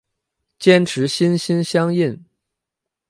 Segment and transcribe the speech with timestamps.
[0.57, 2.25] 坚持心心相印。